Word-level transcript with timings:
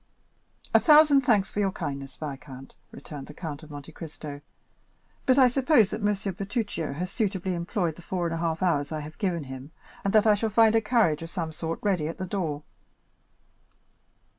"A 0.73 0.79
thousand 0.79 1.21
thanks 1.21 1.51
for 1.51 1.59
your 1.59 1.71
kindness, 1.71 2.15
viscount," 2.17 2.73
returned 2.89 3.27
the 3.27 3.35
Count 3.35 3.61
of 3.61 3.69
Monte 3.69 3.91
Cristo 3.91 4.41
"but 5.27 5.37
I 5.37 5.47
suppose 5.47 5.91
that 5.91 6.01
M. 6.01 6.11
Bertuccio 6.33 6.93
has 6.93 7.11
suitably 7.11 7.53
employed 7.53 7.97
the 7.97 8.01
four 8.01 8.25
hours 8.33 8.33
and 8.33 8.43
a 8.43 8.77
half 8.77 8.91
I 8.91 8.99
have 9.01 9.19
given 9.19 9.43
him, 9.43 9.69
and 10.03 10.11
that 10.13 10.25
I 10.25 10.33
shall 10.33 10.49
find 10.49 10.73
a 10.73 10.81
carriage 10.81 11.21
of 11.21 11.29
some 11.29 11.51
sort 11.51 11.77
ready 11.83 12.07
at 12.07 12.17
the 12.17 12.25
door." 12.25 12.63